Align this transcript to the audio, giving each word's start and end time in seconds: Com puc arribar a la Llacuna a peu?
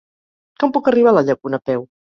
Com 0.63 0.73
puc 0.79 0.91
arribar 0.93 1.15
a 1.15 1.19
la 1.19 1.27
Llacuna 1.29 1.65
a 1.65 1.71
peu? 1.73 1.91